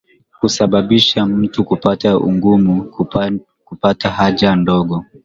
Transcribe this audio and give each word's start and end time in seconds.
Husababisha 0.39 1.25
mtu 1.25 1.63
kupata 1.65 2.17
ugumu 2.17 2.83
kupata 3.79 4.09
haja 4.09 4.55
ndogo 4.55 5.05